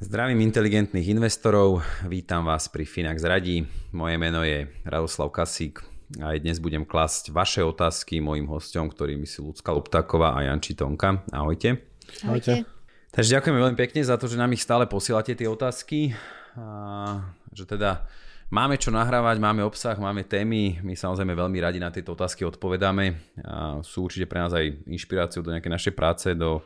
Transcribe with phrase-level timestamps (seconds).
[0.00, 3.68] Zdravím inteligentných investorov, vítam vás pri Finax Radí.
[3.92, 5.84] Moje meno je Radoslav Kasík
[6.16, 10.72] a aj dnes budem klasť vaše otázky mojim hostom, ktorými sú Lucka Luptáková a Janči
[10.72, 11.20] Tonka.
[11.28, 11.84] Ahojte.
[12.24, 12.64] Ahojte.
[13.12, 16.16] Takže ďakujeme veľmi pekne za to, že nám ich stále posielate tie otázky.
[16.56, 17.20] A,
[17.52, 18.08] že teda
[18.50, 23.38] Máme čo nahrávať, máme obsah, máme témy, my samozrejme veľmi radi na tieto otázky odpovedáme
[23.46, 26.58] a sú určite pre nás aj inšpiráciou do nejakej našej práce, do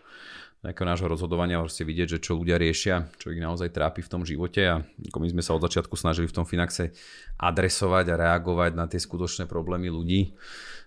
[0.64, 4.22] nejakého nášho rozhodovania, proste vidieť, že čo ľudia riešia, čo ich naozaj trápi v tom
[4.24, 6.96] živote a ako my sme sa od začiatku snažili v tom Finaxe
[7.36, 10.32] adresovať a reagovať na tie skutočné problémy ľudí.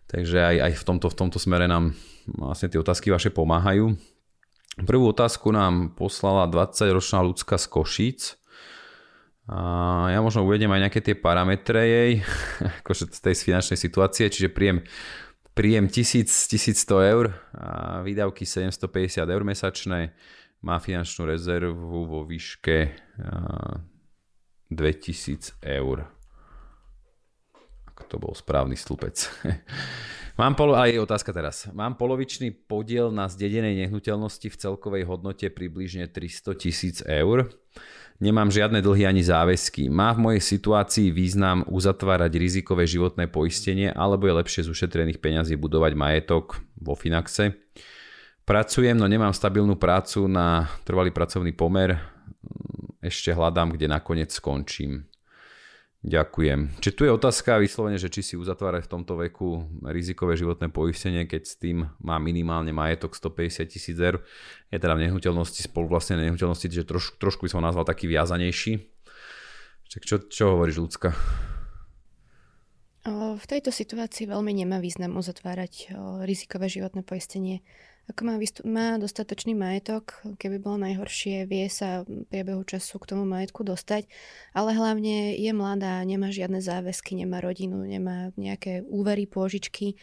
[0.09, 1.94] Takže aj, aj v, tomto, v tomto smere nám
[2.25, 3.94] vlastne tie otázky vaše pomáhajú.
[4.81, 8.22] Prvú otázku nám poslala 20-ročná ľudská z Košíc.
[9.48, 12.11] A ja možno uvedem aj nejaké tie parametre jej,
[12.83, 14.83] akože z tej finančnej situácie, čiže príjem,
[15.58, 20.14] príjem 1000, 1100 eur a výdavky 750 eur mesačné,
[20.61, 22.94] má finančnú rezervu vo výške
[24.69, 26.05] 2000 eur.
[27.89, 29.17] Ako to bol správny slupec.
[30.41, 31.66] Mám polo, aj otázka teraz.
[31.73, 37.49] Mám polovičný podiel na zdedenej nehnuteľnosti v celkovej hodnote približne 300 tisíc eur.
[38.18, 39.94] Nemám žiadne dlhy ani záväzky.
[39.94, 45.54] Má v mojej situácii význam uzatvárať rizikové životné poistenie alebo je lepšie z ušetrených peňazí
[45.54, 47.54] budovať majetok vo Finaxe?
[48.42, 52.00] Pracujem, no nemám stabilnú prácu na trvalý pracovný pomer.
[53.06, 55.06] Ešte hľadám, kde nakoniec skončím.
[56.08, 56.80] Ďakujem.
[56.80, 61.28] Či tu je otázka vyslovene, že či si uzatvárať v tomto veku rizikové životné poistenie,
[61.28, 64.23] keď s tým má minimálne majetok 150 tisíc eur.
[64.72, 68.88] Je teda v nehnuteľnosti, vlastne nehnuteľnosti, že troš, trošku by som nazval taký viazanejší.
[69.88, 71.12] Čo, čo hovoríš, ľudská?
[73.08, 75.92] V tejto situácii veľmi nemá význam uzatvárať
[76.24, 77.68] rizikové životné poistenie.
[78.08, 83.28] Ako má, vystup- má dostatočný majetok, keby bolo najhoršie, vie sa priebehu času k tomu
[83.28, 84.08] majetku dostať,
[84.56, 90.00] ale hlavne je mladá, nemá žiadne záväzky, nemá rodinu, nemá nejaké úvery, pôžičky,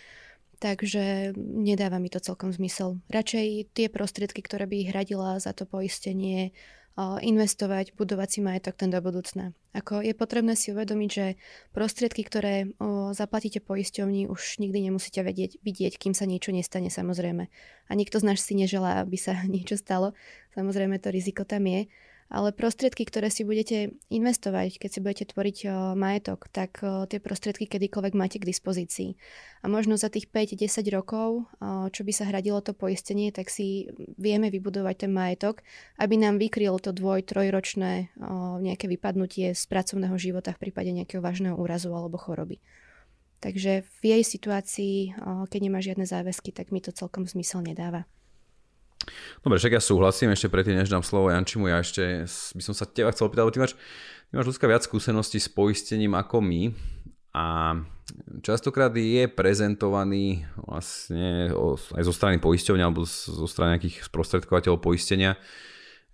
[0.61, 3.01] takže nedáva mi to celkom zmysel.
[3.09, 6.53] Radšej tie prostriedky, ktoré by hradila za to poistenie,
[6.99, 9.51] investovať, budovať si majetok ten do budúcna.
[9.75, 11.27] Ako je potrebné si uvedomiť, že
[11.75, 12.71] prostriedky, ktoré
[13.11, 17.51] zaplatíte poisťovni, už nikdy nemusíte vedieť, vidieť, kým sa niečo nestane samozrejme.
[17.91, 20.15] A nikto z nás si neželá, aby sa niečo stalo.
[20.55, 21.91] Samozrejme to riziko tam je
[22.33, 27.21] ale prostriedky, ktoré si budete investovať, keď si budete tvoriť o, majetok, tak o, tie
[27.21, 29.17] prostriedky kedykoľvek máte k dispozícii.
[29.65, 33.93] A možno za tých 5-10 rokov, o, čo by sa hradilo to poistenie, tak si
[34.17, 35.61] vieme vybudovať ten majetok,
[36.01, 38.17] aby nám vykryl to dvoj, trojročné
[38.61, 42.59] nejaké vypadnutie z pracovného života v prípade nejakého vážneho úrazu alebo choroby.
[43.45, 44.97] Takže v jej situácii,
[45.53, 48.09] keď nemá žiadne záväzky, tak mi to celkom zmysel nedáva.
[49.45, 52.89] Dobre, však ja súhlasím, ešte predtým, než dám slovo Jančimu, ja ešte by som sa
[52.89, 53.73] teba chcel opýtať, ty máš,
[54.29, 56.63] ty máš ľudská viac skúseností s poistením ako my
[57.35, 57.77] a
[58.41, 61.51] častokrát je prezentovaný vlastne
[61.99, 65.35] aj zo strany poisťovňa alebo zo strany nejakých sprostredkovateľov poistenia,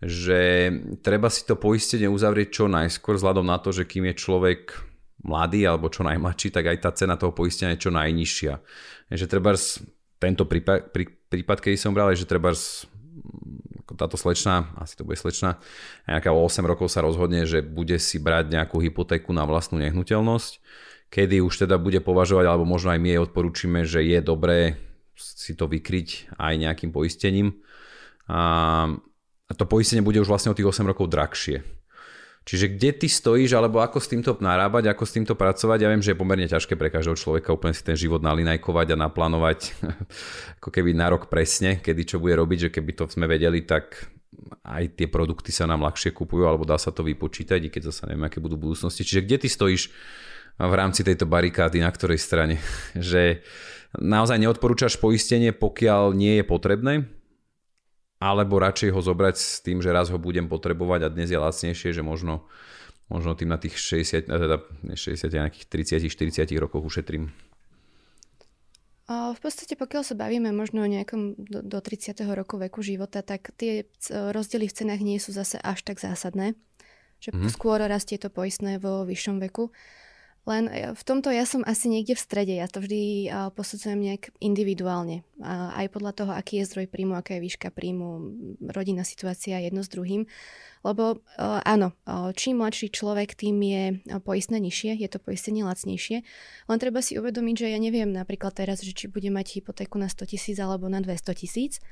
[0.01, 0.73] že
[1.05, 4.73] treba si to poistenie uzavrieť čo najskôr vzhľadom na to, že kým je človek
[5.21, 8.55] mladý alebo čo najmladší, tak aj tá cena toho poistenia je čo najnižšia.
[9.13, 9.53] Že treba
[10.17, 12.51] tento prípad, prí, prípad, keď som bral, že treba
[14.01, 15.61] táto slečna, asi to bude slečna,
[16.09, 20.63] nejaká o 8 rokov sa rozhodne, že bude si brať nejakú hypotéku na vlastnú nehnuteľnosť,
[21.13, 24.81] kedy už teda bude považovať, alebo možno aj my jej odporúčime, že je dobré
[25.21, 27.61] si to vykryť aj nejakým poistením.
[28.31, 28.89] A
[29.53, 31.61] to poistenie bude už vlastne o tých 8 rokov drahšie.
[32.41, 36.01] Čiže kde ty stojíš, alebo ako s týmto narábať, ako s týmto pracovať, ja viem,
[36.01, 39.77] že je pomerne ťažké pre každého človeka úplne si ten život nalinajkovať a naplánovať
[40.59, 44.09] ako keby na rok presne, kedy čo bude robiť, že keby to sme vedeli, tak
[44.65, 48.09] aj tie produkty sa nám ľahšie kupujú, alebo dá sa to vypočítať, i keď zase
[48.09, 49.05] neviem, aké budú budúcnosti.
[49.05, 49.93] Čiže kde ty stojíš
[50.57, 52.57] v rámci tejto barikády, na ktorej strane?
[52.97, 53.45] že
[54.01, 56.95] naozaj neodporúčaš poistenie, pokiaľ nie je potrebné,
[58.21, 61.97] alebo radšej ho zobrať s tým, že raz ho budem potrebovať a dnes je lacnejšie,
[61.97, 62.45] že možno,
[63.09, 64.61] možno tým na tých 60, teda
[64.93, 65.67] 60, nejakých
[66.05, 67.33] 30, 40 rokoch ušetrím.
[69.11, 72.15] V podstate pokiaľ sa bavíme možno o nejakom do, do 30.
[72.31, 76.55] roku veku života, tak tie rozdiely v cenách nie sú zase až tak zásadné.
[77.19, 77.51] Že mm.
[77.51, 79.75] skôr rastie to poistné vo vyššom veku.
[80.49, 82.55] Len e, v tomto ja som asi niekde v strede.
[82.57, 85.25] Ja to vždy posudzujem nejak individuálne.
[85.41, 88.37] Aj podľa toho, aký je zdroj príjmu, aká je výška príjmu,
[88.73, 90.29] rodinná situácia jedno s druhým.
[90.81, 93.83] Lebo e, áno, e, čím mladší človek, tým je
[94.25, 96.25] poistné nižšie, je to poistenie lacnejšie.
[96.69, 100.09] Len treba si uvedomiť, že ja neviem napríklad teraz, že či bude mať hypotéku na
[100.09, 101.85] 100 tisíc alebo na 200 tisíc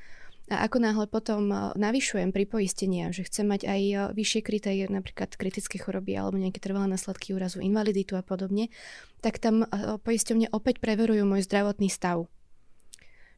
[0.49, 4.73] a ako náhle potom e, navyšujem pri poistenia, že chcem mať aj e, vyššie kryté,
[4.89, 8.73] napríklad kritické choroby alebo nejaké trvalé následky úrazu, invaliditu a podobne,
[9.21, 9.67] tak tam e,
[10.01, 12.25] poisťovne opäť preverujú môj zdravotný stav.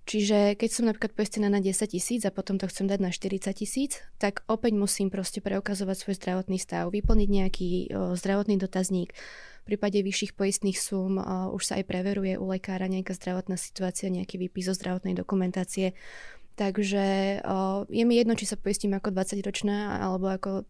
[0.09, 3.53] Čiže keď som napríklad poistená na 10 tisíc a potom to chcem dať na 40
[3.53, 7.69] tisíc, tak opäť musím proste preukazovať svoj zdravotný stav, vyplniť nejaký
[8.17, 9.13] zdravotný dotazník.
[9.61, 11.21] V prípade vyšších poistných súm
[11.53, 15.93] už sa aj preveruje u lekára nejaká zdravotná situácia, nejaký výpis zo zdravotnej dokumentácie.
[16.61, 17.05] Takže
[17.41, 20.69] o, je mi jedno, či sa poistím ako 20-ročná alebo ako,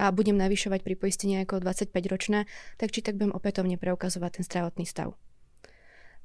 [0.00, 2.48] a budem navyšovať pri poistení ako 25-ročná,
[2.80, 5.20] tak či tak budem opätovne preukazovať ten zdravotný stav.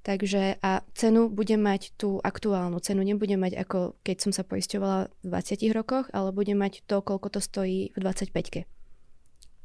[0.08, 5.12] Takže a cenu budem mať tú aktuálnu cenu, nebudem mať ako keď som sa poisťovala
[5.20, 8.64] v 20 rokoch, ale budem mať to, koľko to stojí v 25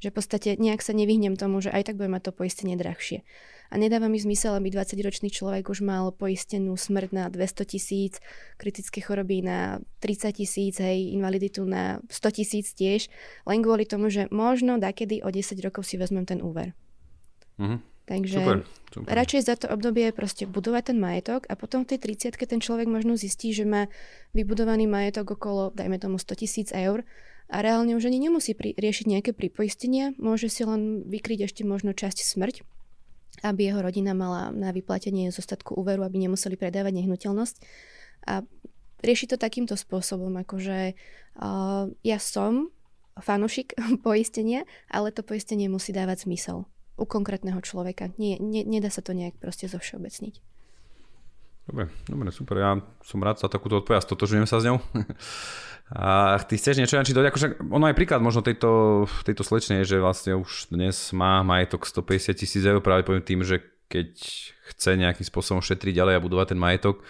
[0.02, 3.23] Že v podstate nejak sa nevyhnem tomu, že aj tak budem mať to poistenie drahšie.
[3.69, 8.17] A nedáva mi zmysel, aby 20-ročný človek už mal poistenú smrť na 200 tisíc,
[8.56, 13.12] kritické choroby na 30 tisíc, hej, invaliditu na 100 tisíc tiež,
[13.44, 16.73] len kvôli tomu, že možno dakedy o 10 rokov si vezmem ten úver.
[17.61, 17.81] Mm-hmm.
[18.09, 18.56] Takže super,
[18.88, 19.12] super.
[19.12, 22.88] radšej za to obdobie proste budovať ten majetok a potom v tej 30 ten človek
[22.88, 23.93] možno zistí, že má
[24.32, 27.05] vybudovaný majetok okolo, dajme tomu 100 tisíc eur
[27.53, 31.93] a reálne už ani nemusí pri, riešiť nejaké pripoistenia, môže si len vykryť ešte možno
[31.93, 32.65] časť smrť
[33.43, 37.56] aby jeho rodina mala na vyplatenie zostatku úveru, aby nemuseli predávať nehnuteľnosť.
[38.29, 38.43] A
[39.02, 42.70] rieši to takýmto spôsobom, akože uh, ja som
[43.19, 43.75] fanušik
[44.06, 46.67] poistenia, ale to poistenie musí dávať zmysel
[46.99, 48.11] u konkrétneho človeka.
[48.19, 50.43] Nie, nie, nedá sa to nejak proste zovšeobecniť.
[51.69, 52.56] Dobre, dobre, super.
[52.56, 54.81] Ja som rád za takúto odpoveď a stotožujem sa s ňou.
[55.88, 57.32] A ty chceš niečo či dodať?
[57.32, 62.37] Akože ono aj príklad možno tejto, tejto slečnej, že vlastne už dnes má majetok 150
[62.37, 64.12] tisíc eur práve poviem tým, že keď
[64.69, 67.00] chce nejakým spôsobom šetriť ďalej a budovať ten majetok,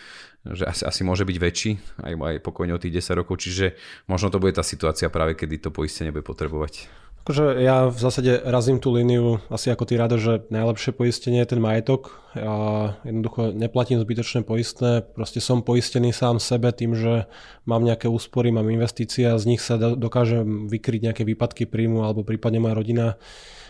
[0.46, 1.70] že asi, asi môže byť väčší,
[2.06, 3.74] aj, aj pokojne o tých 10 rokov, čiže
[4.06, 6.86] možno to bude tá situácia práve, kedy to poistenie bude potrebovať.
[7.28, 11.52] Akože ja v zásade razím tú líniu asi ako ty rado, že najlepšie poistenie je
[11.52, 12.16] ten majetok.
[12.32, 17.28] Ja jednoducho neplatím zbytočné poistné, proste som poistený sám sebe tým, že
[17.68, 22.24] mám nejaké úspory, mám investície a z nich sa dokážem vykryť nejaké výpadky príjmu alebo
[22.24, 23.06] prípadne moja rodina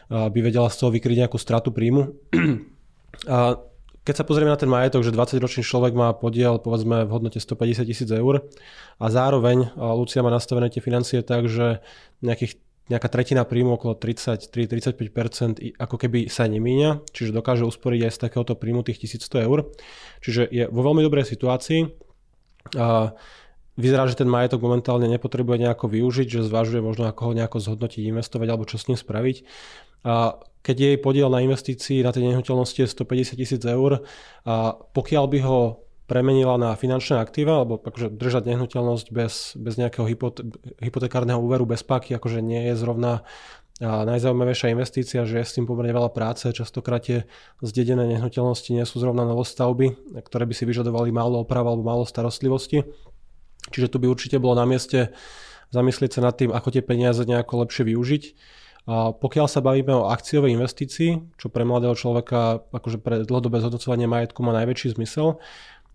[0.07, 2.15] by vedela z toho vykryť nejakú stratu príjmu.
[3.27, 3.59] A
[4.07, 7.91] keď sa pozrieme na ten majetok, že 20-ročný človek má podiel povedzme v hodnote 150
[7.91, 8.47] tisíc eur
[9.03, 11.83] a zároveň Lucia má nastavené tie financie tak, že
[12.23, 18.19] nejakých nejaká tretina príjmu okolo 33-35% ako keby sa nemíňa, čiže dokáže usporiť aj z
[18.19, 19.69] takéhoto príjmu tých 1100 eur.
[20.25, 21.85] Čiže je vo veľmi dobrej situácii.
[23.79, 28.11] Vyzerá, že ten majetok momentálne nepotrebuje nejako využiť, že zvažuje možno ako ho nejako zhodnotiť,
[28.11, 29.47] investovať alebo čo s ním spraviť.
[30.03, 30.35] A
[30.67, 34.03] keď jej podiel na investícii na tej nehnuteľnosti je 150 tisíc eur,
[34.43, 35.61] a pokiaľ by ho
[36.09, 40.41] premenila na finančné aktíva, alebo akože držať nehnuteľnosť bez, bez nejakého hypote,
[40.81, 43.29] hypotekárneho úveru bez páky, akože nie je zrovna
[43.79, 46.51] najzaujímavejšia investícia, že je s tým pomerne veľa práce.
[46.51, 47.31] Častokrát tie
[47.63, 52.83] zdedené nehnuteľnosti nie sú zrovna novostavby, ktoré by si vyžadovali málo oprav alebo málo starostlivosti.
[53.71, 55.15] Čiže tu by určite bolo na mieste
[55.71, 58.25] zamyslieť sa nad tým, ako tie peniaze nejako lepšie využiť.
[58.89, 64.09] A pokiaľ sa bavíme o akciovej investícii, čo pre mladého človeka akože pre dlhodobé zhodnocovanie
[64.09, 65.39] majetku má najväčší zmysel,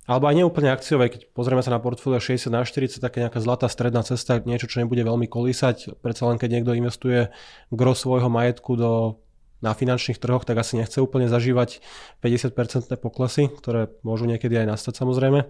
[0.03, 3.71] alebo aj neúplne akciové, keď pozrieme sa na portfólio 60 na 40, také nejaká zlatá
[3.71, 6.03] stredná cesta, niečo, čo nebude veľmi kolísať.
[6.03, 7.31] Predsa len keď niekto investuje
[7.71, 9.23] gro svojho majetku do,
[9.63, 11.79] na finančných trhoch, tak asi nechce úplne zažívať
[12.19, 15.47] 50% poklesy, ktoré môžu niekedy aj nastať samozrejme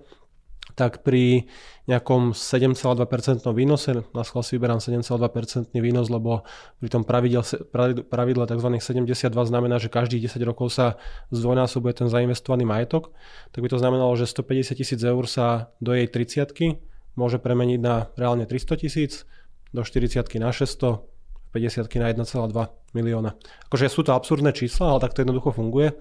[0.74, 1.46] tak pri
[1.86, 6.48] nejakom 7,2% výnose, na schvál si vyberám 7,2% výnos, lebo
[6.80, 7.44] pri tom pravidle,
[8.08, 8.70] pravidle tzv.
[8.80, 10.96] 72 znamená, že každých 10 rokov sa
[11.36, 13.12] zdvojnásobuje ten zainvestovaný majetok,
[13.52, 16.80] tak by to znamenalo, že 150 tisíc eur sa do jej 30
[17.14, 19.30] môže premeniť na reálne 300 tisíc,
[19.74, 21.02] do 40 na 600,
[21.54, 23.38] 50 na 1,2 milióna.
[23.70, 25.94] Akože sú to absurdné čísla, ale tak to jednoducho funguje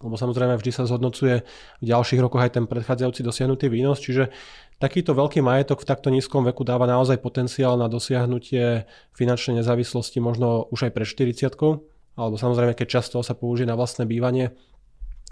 [0.00, 1.44] lebo samozrejme vždy sa zhodnocuje
[1.80, 4.32] v ďalších rokoch aj ten predchádzajúci dosiahnutý výnos, čiže
[4.80, 10.64] takýto veľký majetok v takto nízkom veku dáva naozaj potenciál na dosiahnutie finančnej nezávislosti možno
[10.72, 11.52] už aj pre 40
[12.16, 14.52] alebo samozrejme keď často sa použije na vlastné bývanie,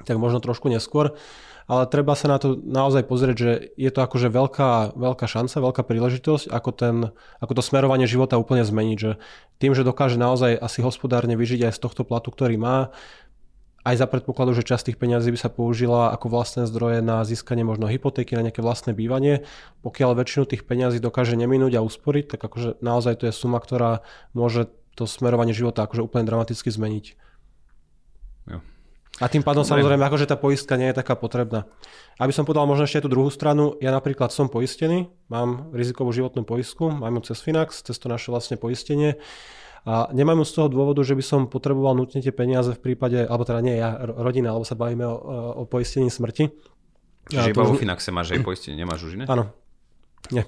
[0.07, 1.17] tak možno trošku neskôr.
[1.69, 5.83] Ale treba sa na to naozaj pozrieť, že je to akože veľká, veľká šanca, veľká
[5.85, 7.13] príležitosť, ako, ten,
[7.45, 9.21] ako to smerovanie života úplne zmeniť, že
[9.61, 12.89] tým, že dokáže naozaj asi hospodárne vyžiť aj z tohto platu, ktorý má,
[13.89, 17.65] aj za predpokladu, že časť tých peňazí by sa použila ako vlastné zdroje na získanie
[17.65, 19.49] možno hypotéky, na nejaké vlastné bývanie.
[19.81, 24.05] Pokiaľ väčšinu tých peňazí dokáže neminúť a usporiť, tak akože naozaj to je suma, ktorá
[24.37, 27.07] môže to smerovanie života akože úplne dramaticky zmeniť.
[28.53, 28.59] Jo.
[29.19, 29.83] A tým pádom Dobre.
[29.83, 31.67] samozrejme, akože tá poistka nie je taká potrebná.
[32.21, 36.47] Aby som podal možno ešte tú druhú stranu, ja napríklad som poistený, mám rizikovú životnú
[36.47, 39.19] poistku, mám ju cez Finax, cez to naše vlastne poistenie.
[39.89, 43.25] A nemám ju z toho dôvodu, že by som potreboval nutne tie peniaze v prípade,
[43.25, 45.17] alebo teda nie ja, rodina, alebo sa bavíme o,
[45.55, 46.53] o poistení smrti.
[47.33, 49.25] Čiže iba vo Finaxe máš aj poistenie, nemáš už iné?
[49.25, 49.49] Áno.
[50.29, 50.45] Nie.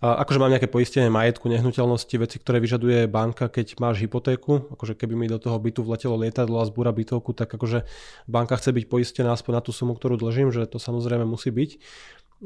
[0.00, 4.96] A akože mám nejaké poistenie majetku, nehnuteľnosti, veci, ktoré vyžaduje banka, keď máš hypotéku, akože
[4.96, 7.84] keby mi do toho bytu vletelo lietadlo a zbúra bytovku, tak akože
[8.24, 11.70] banka chce byť poistená aspoň na tú sumu, ktorú dlžím, že to samozrejme musí byť.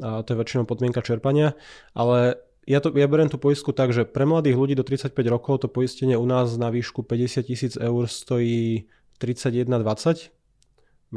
[0.03, 1.55] A to je väčšinou podmienka čerpania,
[1.95, 5.65] ale ja, to, ja beriem tú poistku tak, že pre mladých ľudí do 35 rokov
[5.65, 8.89] to poistenie u nás na výšku 50 tisíc eur stojí
[9.21, 10.35] 31,20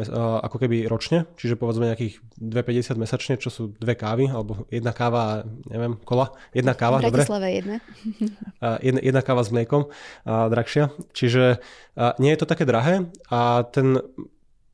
[0.07, 5.21] ako keby ročne, čiže povedzme nejakých 2,50 mesačne, čo sú dve kávy, alebo jedna káva
[5.23, 5.33] a
[5.67, 6.31] neviem, kola.
[6.55, 7.25] Jedna káva, dobre?
[7.27, 7.83] jedna.
[8.87, 9.01] jedna.
[9.03, 9.91] Jedna káva s mliekom,
[10.23, 10.95] a drahšia.
[11.17, 11.59] Čiže
[11.99, 13.99] a nie je to také drahé a ten,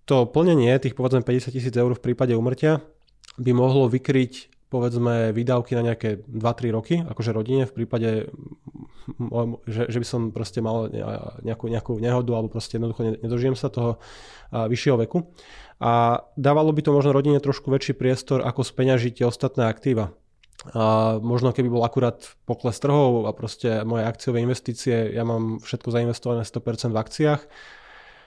[0.04, 2.84] to plnenie tých povedzme 50 tisíc eur v prípade umrtia
[3.40, 8.26] by mohlo vykryť povedzme výdavky na nejaké 2-3 roky, akože rodine v prípade,
[9.70, 10.90] že, že by som proste mal
[11.46, 14.02] nejakú, nejakú nehodu alebo proste jednoducho nedožijem sa toho
[14.50, 15.30] vyššieho veku.
[15.78, 20.10] A dávalo by to možno rodine trošku väčší priestor, ako speňažiť tie ostatné aktíva.
[20.72, 25.92] A možno keby bol akurát pokles trhov a proste moje akciové investície, ja mám všetko
[25.92, 27.40] zainvestované 100% v akciách,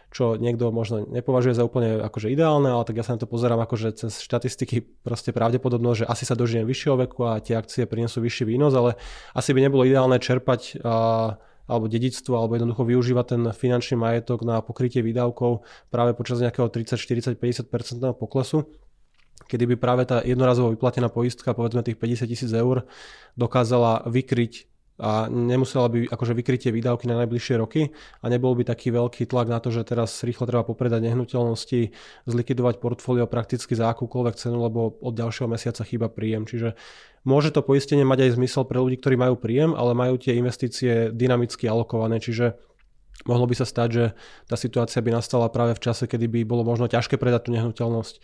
[0.08, 3.60] čo niekto možno nepovažuje za úplne akože ideálne, ale tak ja sa na to pozerám
[3.60, 8.24] akože cez štatistiky proste pravdepodobnosť, že asi sa dožijem vyššieho veku a tie akcie prinesú
[8.24, 8.96] vyšší výnos, ale
[9.36, 11.36] asi by nebolo ideálne čerpať a,
[11.68, 16.96] alebo dedictvo, alebo jednoducho využívať ten finančný majetok na pokrytie výdavkov práve počas nejakého 30,
[16.96, 18.64] 40, 50% poklesu.
[19.48, 22.88] Kedy by práve tá jednorazovo vyplatená poistka, povedzme tých 50 tisíc eur,
[23.38, 28.90] dokázala vykryť a nemusela by akože vykrytie výdavky na najbližšie roky a nebol by taký
[28.90, 31.94] veľký tlak na to, že teraz rýchlo treba popredať nehnuteľnosti,
[32.26, 36.50] zlikvidovať portfólio prakticky za akúkoľvek cenu, lebo od ďalšieho mesiaca chýba príjem.
[36.50, 36.74] Čiže
[37.22, 41.14] môže to poistenie mať aj zmysel pre ľudí, ktorí majú príjem, ale majú tie investície
[41.14, 42.58] dynamicky alokované, čiže
[43.26, 44.06] mohlo by sa stať, že
[44.46, 48.22] tá situácia by nastala práve v čase, kedy by bolo možno ťažké predať tú nehnuteľnosť.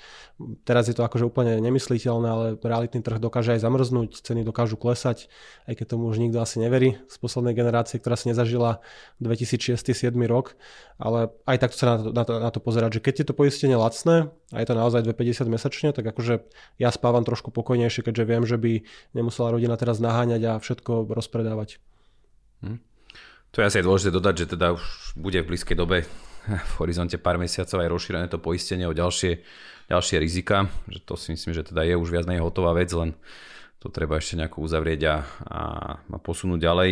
[0.67, 5.33] Teraz je to akože úplne nemysliteľné, ale realitný trh dokáže aj zamrznúť, ceny dokážu klesať,
[5.65, 8.85] aj keď tomu už nikto asi neverí z poslednej generácie, ktorá si nezažila
[9.17, 10.53] 2006-2007 rok,
[11.01, 13.33] ale aj takto sa na to, na, to, na to pozerať, že keď je to
[13.33, 16.45] poistenie lacné a je to naozaj 250 mesačne, tak akože
[16.77, 18.85] ja spávam trošku pokojnejšie, keďže viem, že by
[19.17, 21.81] nemusela rodina teraz naháňať a všetko rozpredávať.
[22.61, 22.92] Hm.
[23.53, 24.83] To je asi aj dôležité dodať, že teda už
[25.13, 26.09] bude v blízkej dobe
[26.47, 29.39] v horizonte pár mesiacov aj rozšírené to poistenie o ďalšie,
[29.87, 33.15] ďalšie rizika, že to si myslím, že teda je už viac menej hotová vec, len
[33.79, 35.61] to treba ešte nejako uzavrieť a, a,
[36.01, 36.91] a posunúť ďalej.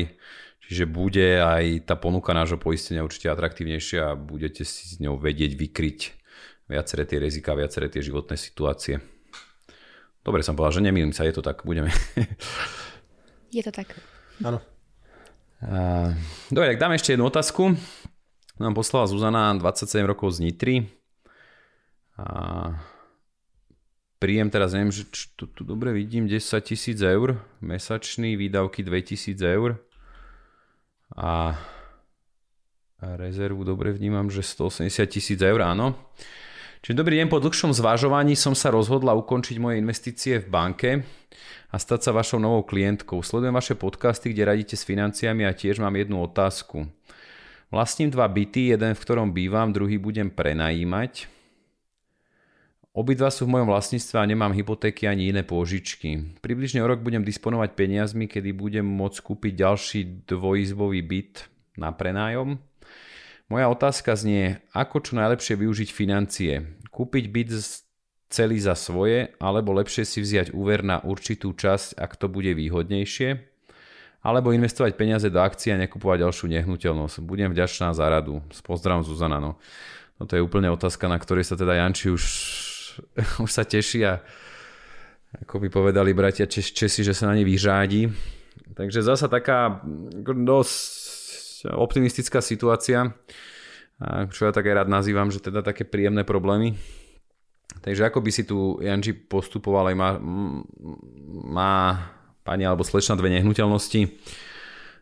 [0.72, 5.58] Čiže bude aj tá ponuka nášho poistenia určite atraktívnejšia a budete si s ňou vedieť
[5.58, 6.00] vykryť
[6.72, 9.04] viaceré tie rizika, viaceré tie životné situácie.
[10.24, 11.92] Dobre som povedal, že nemýlim sa, je to tak, budeme.
[13.52, 13.92] Je to tak.
[14.48, 14.64] Áno.
[16.50, 17.78] Dobre, tak dáme ešte jednu otázku.
[18.58, 20.76] Nám poslala Zuzana 27 rokov z Nitry.
[22.18, 22.26] A
[24.18, 25.06] príjem teraz, neviem, že
[25.38, 29.78] tu, tu dobre vidím, 10 tisíc eur, mesačný, výdavky 2000 eur.
[31.14, 31.54] A,
[32.98, 35.94] a rezervu dobre vnímam, že 180 tisíc eur, áno.
[36.82, 40.90] Čiže dobrý deň, po dlhšom zvažovaní som sa rozhodla ukončiť moje investície v banke
[41.72, 43.24] a stať sa vašou novou klientkou.
[43.24, 46.88] Sledujem vaše podcasty, kde radíte s financiami a tiež mám jednu otázku.
[47.72, 51.32] Vlastním dva byty, jeden v ktorom bývam, druhý budem prenajímať.
[52.92, 56.36] Obidva sú v mojom vlastníctve a nemám hypotéky ani iné pôžičky.
[56.44, 61.48] Približne o rok budem disponovať peniazmi, kedy budem môcť kúpiť ďalší dvojizbový byt
[61.80, 62.60] na prenájom.
[63.48, 66.68] Moja otázka znie, ako čo najlepšie využiť financie.
[66.92, 67.50] Kúpiť byt
[68.32, 73.52] celý za svoje, alebo lepšie si vziať úver na určitú časť, ak to bude výhodnejšie,
[74.24, 77.16] alebo investovať peniaze do akcií a nekupovať ďalšiu nehnuteľnosť.
[77.26, 78.40] Budem vďačná za radu.
[78.54, 79.42] S pozdravom Zuzana.
[79.42, 79.60] No.
[80.18, 82.24] no to je úplne otázka, na ktorej sa teda Janči už,
[83.46, 84.24] už sa teší a
[85.32, 88.08] ako by povedali bratia Čes, Česi, že sa na ne vyřádí.
[88.76, 89.84] Takže zasa taká
[90.24, 93.14] dosť optimistická situácia,
[94.34, 96.74] čo ja tak aj rád nazývam, že teda také príjemné problémy.
[97.82, 100.10] Takže ako by si tu Janči postupoval, aj má,
[101.50, 101.74] má
[102.46, 104.06] pani alebo slečna dve nehnuteľnosti,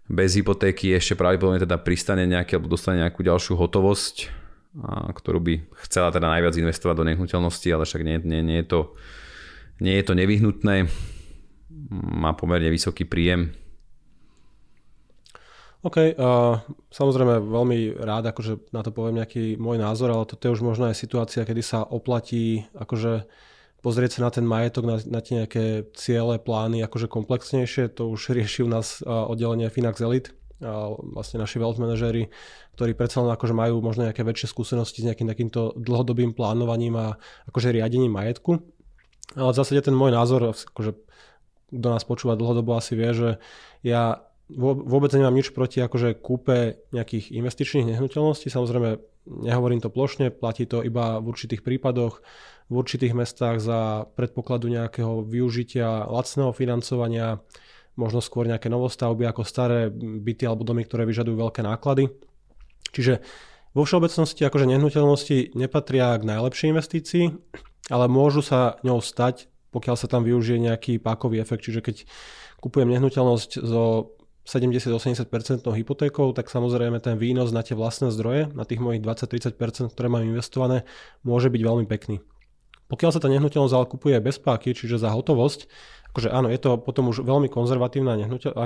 [0.10, 4.16] bez hypotéky ešte pravdepodobne teda pristane nejaký alebo dostane nejakú ďalšiu hotovosť,
[5.12, 5.54] ktorú by
[5.86, 8.82] chcela teda najviac investovať do nehnuteľnosti, ale však nie, nie, nie, je, to,
[9.84, 10.88] nie je to nevyhnutné.
[11.94, 13.54] Má pomerne vysoký príjem,
[15.80, 16.60] OK, uh,
[16.92, 20.92] samozrejme veľmi rád akože na to poviem nejaký môj názor, ale toto je už možno
[20.92, 23.24] aj situácia, kedy sa oplatí akože
[23.80, 27.96] pozrieť sa na ten majetok, na, na tie nejaké ciele, plány akože komplexnejšie.
[27.96, 32.28] To už rieši u nás uh, oddelenie Finax Elite, a vlastne naši wealth manažery,
[32.76, 37.08] ktorí predsa len akože majú možno nejaké väčšie skúsenosti s nejakým takýmto dlhodobým plánovaním a
[37.48, 38.60] akože riadením majetku.
[39.40, 41.00] Ale v zásade ten môj názor, akože
[41.70, 43.30] kto nás počúva dlhodobo asi vie, že
[43.86, 48.50] ja vôbec nemám nič proti akože kúpe nejakých investičných nehnuteľností.
[48.50, 48.98] Samozrejme,
[49.46, 52.26] nehovorím to plošne, platí to iba v určitých prípadoch,
[52.70, 57.42] v určitých mestách za predpokladu nejakého využitia lacného financovania,
[57.94, 62.10] možno skôr nejaké novostavby ako staré byty alebo domy, ktoré vyžadujú veľké náklady.
[62.90, 63.22] Čiže
[63.78, 67.26] vo všeobecnosti akože nehnuteľnosti nepatria k najlepšej investícii,
[67.94, 71.70] ale môžu sa ňou stať, pokiaľ sa tam využije nejaký pákový efekt.
[71.70, 71.96] Čiže keď
[72.58, 74.18] kupujem nehnuteľnosť so
[74.48, 80.08] 70-80% hypotékou, tak samozrejme ten výnos na tie vlastné zdroje, na tých mojich 20-30%, ktoré
[80.08, 80.88] mám investované,
[81.22, 82.24] môže byť veľmi pekný.
[82.90, 85.70] Pokiaľ sa tá nehnuteľnosť ale kupuje bez páky, čiže za hotovosť,
[86.10, 88.18] akože áno, je to potom už veľmi konzervatívna,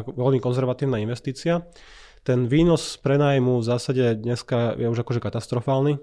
[0.07, 1.67] veľmi konzervatívna investícia.
[2.23, 5.99] Ten výnos z prenájmu v zásade dneska je už akože katastrofálny,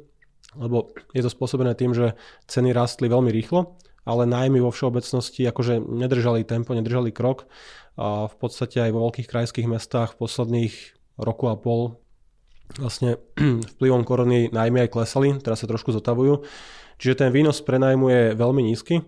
[0.61, 2.13] lebo je to spôsobené tým, že
[2.45, 7.49] ceny rastli veľmi rýchlo, ale najmy vo všeobecnosti akože nedržali tempo, nedržali krok
[7.97, 10.75] a v podstate aj vo veľkých krajských mestách v posledných
[11.19, 11.99] roku a pol
[12.79, 13.19] vlastne
[13.79, 16.47] vplyvom korony najmä aj klesali, teraz sa trošku zotavujú.
[17.01, 19.01] Čiže ten výnos pre najmu je veľmi nízky.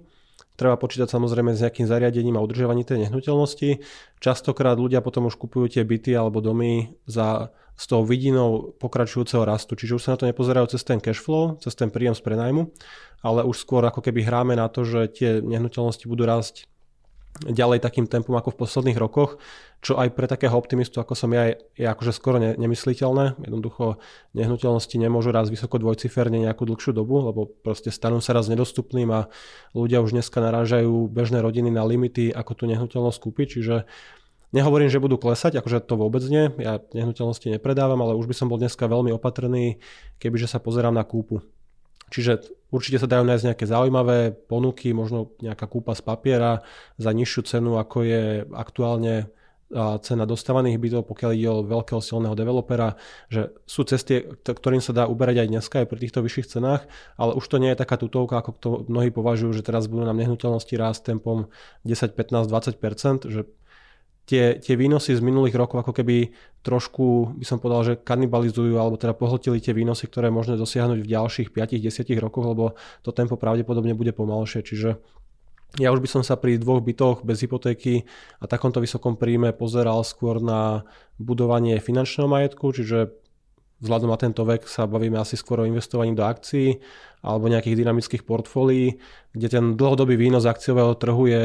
[0.56, 3.84] Treba počítať samozrejme s nejakým zariadením a udržiavaním tej nehnuteľnosti.
[4.20, 9.74] Častokrát ľudia potom už kupujú tie byty alebo domy za s tou vidinou pokračujúceho rastu.
[9.74, 12.68] Čiže už sa na to nepozerajú cez ten cash flow, cez ten príjem z prenajmu,
[13.24, 16.68] ale už skôr ako keby hráme na to, že tie nehnuteľnosti budú rásť
[17.40, 19.40] ďalej takým tempom ako v posledných rokoch,
[19.80, 23.40] čo aj pre takého optimistu ako som ja je, akože skoro ne, nemysliteľné.
[23.40, 23.98] Jednoducho
[24.36, 29.32] nehnuteľnosti nemôžu raz vysoko dvojciferne nejakú dlhšiu dobu, lebo proste stanú sa raz nedostupným a
[29.72, 33.76] ľudia už dneska narážajú bežné rodiny na limity, ako tú nehnuteľnosť kúpiť, čiže
[34.52, 38.52] Nehovorím, že budú klesať, akože to vôbec nie, ja nehnuteľnosti nepredávam, ale už by som
[38.52, 39.80] bol dneska veľmi opatrný,
[40.20, 41.40] kebyže sa pozerám na kúpu.
[42.12, 46.60] Čiže určite sa dajú nájsť nejaké zaujímavé ponuky, možno nejaká kúpa z papiera
[47.00, 48.22] za nižšiu cenu, ako je
[48.52, 49.32] aktuálne
[50.04, 53.00] cena dostávaných bytov, pokiaľ ide o veľkého silného developera,
[53.32, 56.84] že sú cesty, ktorým sa dá uberať aj dneska aj pri týchto vyšších cenách,
[57.16, 60.20] ale už to nie je taká tutovka, ako to mnohí považujú, že teraz budú nám
[60.20, 61.48] nehnuteľnosti rásť tempom
[61.88, 63.48] 10, 15, 20%, že
[64.26, 66.30] tie, tie výnosy z minulých rokov ako keby
[66.62, 70.98] trošku, by som povedal, že kanibalizujú alebo teda pohltili tie výnosy, ktoré je možné dosiahnuť
[71.02, 72.64] v ďalších 5-10 rokoch, lebo
[73.02, 74.62] to tempo pravdepodobne bude pomalšie.
[74.62, 75.02] Čiže
[75.80, 78.04] ja už by som sa pri dvoch bytoch bez hypotéky
[78.38, 80.84] a takomto vysokom príjme pozeral skôr na
[81.16, 83.16] budovanie finančného majetku, čiže
[83.82, 86.78] vzhľadom na tento vek sa bavíme asi skôr o investovaní do akcií
[87.24, 89.00] alebo nejakých dynamických portfólií,
[89.34, 91.42] kde ten dlhodobý výnos akciového trhu je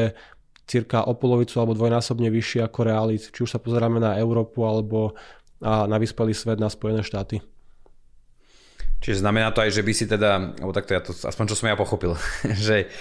[0.68, 5.16] cirka o polovicu alebo dvojnásobne vyššie ako realit, či už sa pozeráme na Európu alebo
[5.64, 7.40] na vyspelý svet, na Spojené štáty.
[9.00, 11.70] Čiže znamená to aj, že by si teda, alebo takto ja to, aspoň čo som
[11.70, 12.14] ja pochopil,
[12.68, 12.92] že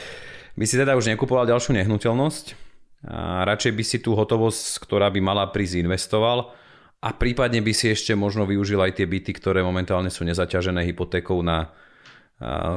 [0.58, 2.68] by si teda už nekupoval ďalšiu nehnuteľnosť,
[3.06, 6.50] a radšej by si tú hotovosť, ktorá by mala prísť, investoval
[6.98, 11.38] a prípadne by si ešte možno využil aj tie byty, ktoré momentálne sú nezaťažené hypotékou
[11.46, 11.78] na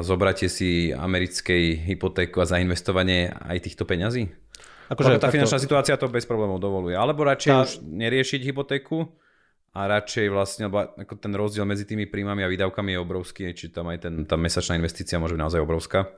[0.00, 4.32] zobratie si americkej hypotéku a zainvestovanie aj týchto peňazí?
[4.90, 6.98] Akože tá finančná situácia to bez problémov dovoluje.
[6.98, 7.62] Alebo radšej tá...
[7.62, 9.06] už neriešiť hypotéku
[9.70, 13.70] a radšej vlastne, lebo ako ten rozdiel medzi tými príjmami a výdavkami je obrovský, či
[13.70, 16.10] tam aj ten, tá mesačná investícia môže byť naozaj obrovská.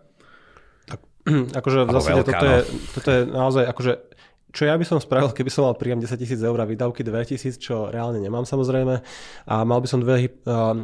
[0.89, 1.01] Tak,
[1.61, 2.53] akože v zásade veľká, toto, no.
[2.57, 2.61] je,
[2.97, 3.93] toto je naozaj, akože
[4.53, 7.25] čo ja by som spravil, keby som mal príjem 10 tisíc eur a výdavky 2
[7.25, 9.01] tisíc, čo reálne nemám samozrejme,
[9.49, 10.29] a mal by som dve,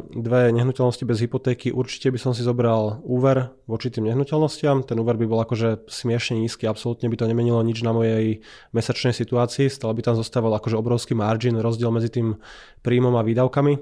[0.09, 4.81] dve nehnuteľnosti bez hypotéky, určite by som si zobral úver voči tým nehnuteľnostiam.
[4.89, 8.41] Ten úver by bol akože smiešne nízky, absolútne by to nemenilo nič na mojej
[8.73, 12.41] mesačnej situácii, stále by tam zostával akože obrovský margin, rozdiel medzi tým
[12.81, 13.77] príjmom a výdavkami.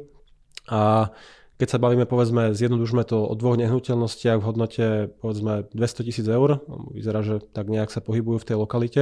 [0.68, 1.16] A
[1.58, 4.86] keď sa bavíme, povedzme, zjednodušme to o dvoch nehnuteľnostiach v hodnote,
[5.24, 6.62] povedzme, 200 tisíc eur,
[6.94, 9.02] vyzerá, že tak nejak sa pohybujú v tej lokalite,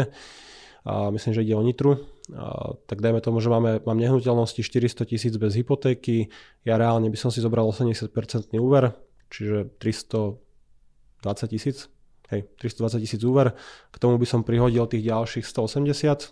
[0.86, 1.98] a myslím, že ide o Nitru,
[2.38, 6.30] a, tak dajme tomu, že máme, mám nehnuteľnosti 400 tisíc bez hypotéky,
[6.62, 8.14] ja reálne by som si zobral 80%
[8.62, 8.94] úver,
[9.34, 10.38] čiže 320
[11.50, 11.90] tisíc,
[12.30, 13.58] hej, 320 tisíc úver,
[13.90, 16.32] k tomu by som prihodil tých ďalších 180,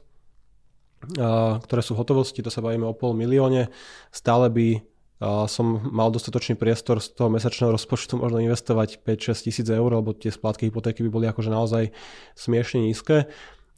[1.65, 3.73] ktoré sú v hotovosti, to sa bavíme o pol milióne,
[4.13, 4.67] stále by
[5.47, 10.27] som mal dostatočný priestor z toho mesačného rozpočtu možno investovať 5-6 tisíc eur, lebo tie
[10.27, 11.95] splátky hypotéky by boli akože naozaj
[12.35, 13.31] smiešne nízke.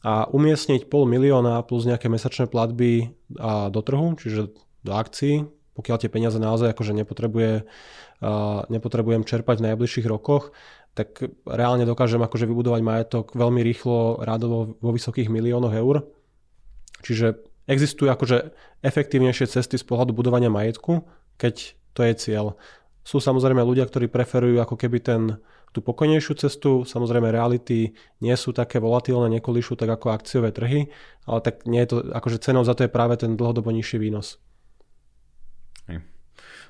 [0.05, 3.09] A umiestniť pol milióna plus nejaké mesačné platby
[3.73, 4.53] do trhu, čiže
[4.85, 7.65] do akcií, pokiaľ tie peniaze naozaj akože nepotrebuje,
[8.69, 10.53] nepotrebujem čerpať v najbližších rokoch,
[10.93, 16.07] tak reálne dokážem akože vybudovať majetok veľmi rýchlo, rádovo vo vysokých miliónoch eur.
[17.01, 18.53] Čiže existujú akože
[18.85, 21.01] efektívnejšie cesty z pohľadu budovania majetku,
[21.35, 22.55] keď to je cieľ.
[23.01, 25.41] Sú samozrejme ľudia, ktorí preferujú ako keby ten,
[25.75, 27.91] tú pokojnejšiu cestu, samozrejme reality
[28.23, 30.87] nie sú také volatilné, nekolíšu tak ako akciové trhy,
[31.27, 34.39] ale tak nie je to, akože cenou za to je práve ten dlhodobo nižší výnos.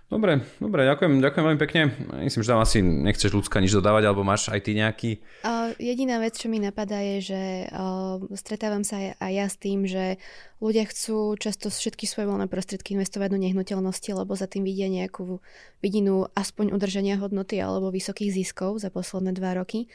[0.06, 1.82] Dobre, dobre, ďakujem, ďakujem veľmi pekne.
[2.22, 5.18] Myslím, že tam asi nechceš ľudská nič dodávať, alebo máš aj ty nejaký...
[5.41, 7.41] Uh, jediná vec, čo mi napadá je, že
[7.74, 10.22] uh, stretávam sa aj, aj ja s tým, že
[10.62, 15.41] ľudia chcú často všetky svoje voľné prostriedky investovať do nehnuteľnosti, lebo za tým vidia nejakú
[15.82, 19.89] vidinu aspoň udržania hodnoty alebo vysokých ziskov za posledné dva roky.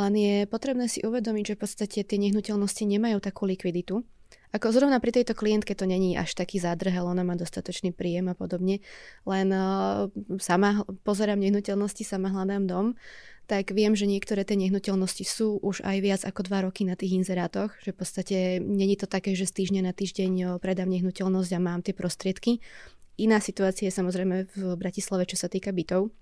[0.00, 4.00] Len je potrebné si uvedomiť, že v podstate tie nehnuteľnosti nemajú takú likviditu,
[4.52, 8.36] ako zrovna pri tejto klientke to není až taký zádrhel, ona má dostatočný príjem a
[8.36, 8.84] podobne,
[9.24, 12.86] len uh, sama pozerám nehnuteľnosti, sama hľadám dom,
[13.50, 17.16] tak viem, že niektoré tie nehnuteľnosti sú už aj viac ako dva roky na tých
[17.18, 21.60] inzerátoch, že v podstate není to také, že z týždňa na týždeň predám nehnuteľnosť a
[21.60, 22.62] mám tie prostriedky.
[23.20, 26.14] Iná situácia je samozrejme v Bratislave, čo sa týka bytov.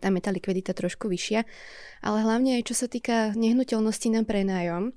[0.00, 1.44] Tam je tá likvidita trošku vyššia.
[2.00, 4.96] Ale hlavne aj čo sa týka nehnuteľnosti na prenájom,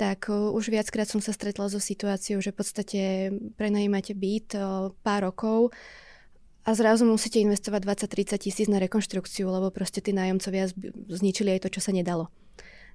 [0.00, 3.00] tak už viackrát som sa stretla so situáciou, že v podstate
[3.60, 4.56] prenajímate byt
[5.04, 5.76] pár rokov
[6.64, 10.72] a zrazu musíte investovať 20-30 tisíc na rekonštrukciu, lebo proste tí nájomcovia
[11.08, 12.32] zničili aj to, čo sa nedalo.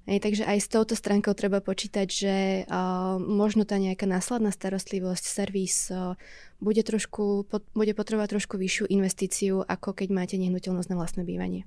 [0.05, 2.35] Ej, takže aj s touto stránkou treba počítať, že
[2.69, 6.13] uh, možno tá nejaká následná starostlivosť, servis uh,
[6.61, 11.65] bude, trošku, pot, bude potrebovať trošku vyššiu investíciu, ako keď máte nehnuteľnosť na vlastné bývanie.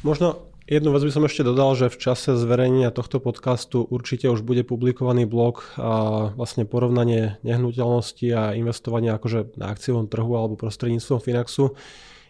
[0.00, 4.44] Možno Jednu vec by som ešte dodal, že v čase zverejnenia tohto podcastu určite už
[4.44, 11.24] bude publikovaný blog a vlastne porovnanie nehnuteľnosti a investovania akože na akciovom trhu alebo prostredníctvom
[11.24, 11.72] Finaxu.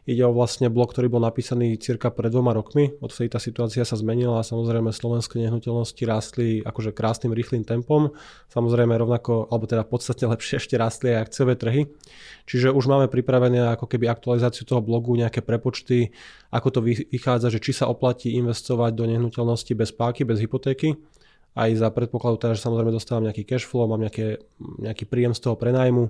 [0.08, 2.96] Ide o vlastne blok, ktorý bol napísaný cirka pred dvoma rokmi.
[2.96, 8.16] Odvtedy tá situácia sa zmenila a samozrejme slovenské nehnuteľnosti rástli akože krásnym rýchlým tempom.
[8.48, 11.92] Samozrejme rovnako, alebo teda podstatne lepšie ešte rástli aj akciové trhy.
[12.48, 16.16] Čiže už máme pripravené ako keby aktualizáciu toho blogu, nejaké prepočty,
[16.48, 16.80] ako to
[17.12, 20.96] vychádza, že či sa oplatí investovať do nehnuteľnosti bez páky, bez hypotéky
[21.58, 24.38] aj za predpokladu teda, že samozrejme dostávam nejaký cash flow, mám nejaké,
[24.78, 26.06] nejaký príjem z toho prenajmu,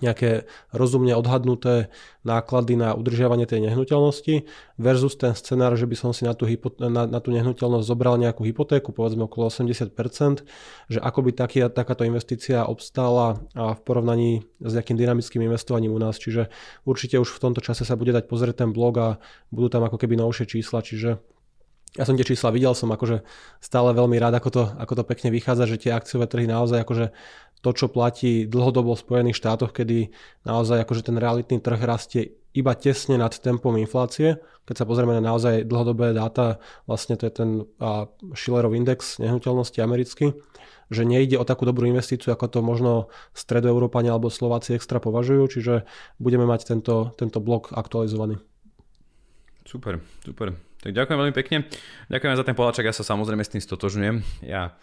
[0.00, 1.92] nejaké rozumne odhadnuté
[2.24, 4.48] náklady na udržiavanie tej nehnuteľnosti
[4.80, 8.16] versus ten scenár, že by som si na tú, hypo, na, na tú nehnuteľnosť zobral
[8.16, 10.46] nejakú hypotéku, povedzme okolo 80%,
[10.88, 14.30] že ako by taký, takáto investícia obstála v porovnaní
[14.62, 16.16] s nejakým dynamickým investovaním u nás.
[16.16, 16.48] Čiže
[16.88, 19.08] určite už v tomto čase sa bude dať pozrieť ten blog a
[19.52, 21.20] budú tam ako keby novšie čísla, čiže
[21.92, 23.20] ja som tie čísla videl, som akože
[23.60, 27.12] stále veľmi rád, ako to, ako to pekne vychádza, že tie akciové trhy naozaj akože
[27.62, 30.10] to, čo platí dlhodobo v Spojených štátoch, kedy
[30.42, 34.42] naozaj akože ten realitný trh rastie iba tesne nad tempom inflácie.
[34.66, 37.50] Keď sa pozrieme na naozaj dlhodobé dáta, vlastne to je ten
[38.36, 40.36] Schillerov index nehnuteľnosti americký,
[40.92, 42.92] že nejde o takú dobrú investíciu, ako to možno
[43.32, 45.74] stredoeurópania alebo Slováci extra považujú, čiže
[46.20, 48.42] budeme mať tento, tento blok aktualizovaný.
[49.64, 50.52] Super, super.
[50.82, 51.70] Tak ďakujem veľmi pekne.
[52.10, 54.16] Ďakujem za ten poláčak, ja sa samozrejme s tým stotožňujem.
[54.44, 54.74] Ja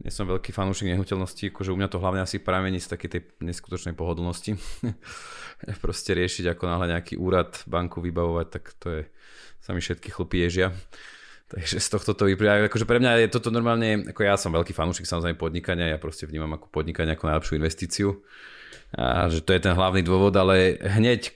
[0.00, 3.20] nie som veľký fanúšik nehnuteľnosti, akože u mňa to hlavne asi pramení z takej tej
[3.44, 4.56] neskutočnej pohodlnosti.
[5.84, 9.02] Proste riešiť ako náhle nejaký úrad, banku vybavovať, tak to je,
[9.60, 10.72] sa mi všetky chlpy ježia.
[11.52, 12.70] Takže z tohto to vyplýva.
[12.70, 16.24] Akože pre mňa je toto normálne, ako ja som veľký fanúšik samozrejme podnikania, ja proste
[16.24, 18.08] vnímam ako podnikanie ako najlepšiu investíciu.
[18.96, 21.34] A že to je ten hlavný dôvod, ale hneď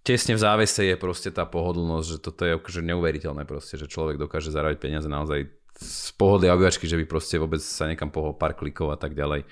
[0.00, 4.16] tesne v závese je proste tá pohodlnosť, že toto je akože neuveriteľné proste, že človek
[4.16, 8.52] dokáže zarábať peniaze naozaj z pohody obývačky, že by proste vôbec sa niekam pohol pár
[8.52, 9.48] klikov a tak ďalej.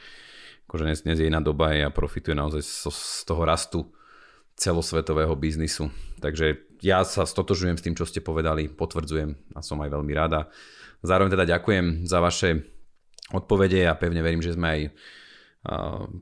[0.68, 3.88] Akože dnes, dnes je iná doba a profituje naozaj z, z toho rastu
[4.60, 5.88] celosvetového biznisu.
[6.20, 10.52] Takže ja sa stotožujem s tým, čo ste povedali, potvrdzujem a som aj veľmi rada.
[11.00, 12.68] Zároveň teda ďakujem za vaše
[13.32, 14.80] odpovede a pevne verím, že sme aj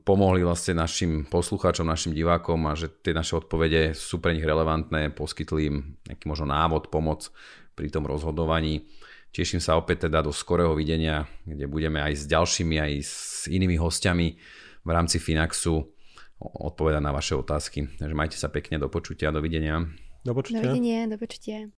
[0.03, 5.13] pomohli vlastne našim poslucháčom, našim divákom a že tie naše odpovede sú pre nich relevantné,
[5.13, 5.77] poskytli im
[6.09, 7.29] nejaký možno návod, pomoc
[7.77, 8.89] pri tom rozhodovaní.
[9.37, 13.77] Teším sa opäť teda do skorého videnia, kde budeme aj s ďalšími, aj s inými
[13.77, 14.33] hostiami
[14.81, 15.93] v rámci Finaxu
[16.41, 17.85] odpovedať na vaše otázky.
[18.01, 19.85] Takže majte sa pekne, do počutia, dovidenia.
[20.25, 20.65] Do počutia.
[20.65, 21.69] Dovidenia, do počutia.